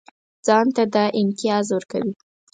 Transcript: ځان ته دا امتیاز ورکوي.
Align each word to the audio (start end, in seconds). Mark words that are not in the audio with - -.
ځان 0.45 0.65
ته 0.75 0.83
دا 0.93 1.03
امتیاز 1.21 1.65
ورکوي. 1.71 2.13